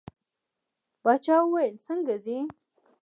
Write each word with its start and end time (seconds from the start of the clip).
باچا 1.03 1.37
وویل 1.43 1.75
څنګه 1.87 2.13
ځې. 2.23 2.37